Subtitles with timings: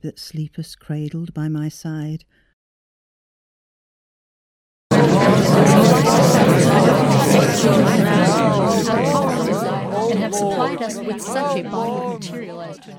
[0.00, 2.24] babe that sleepest cradled by my side.
[10.10, 12.90] and have supplied us with such a body of material as to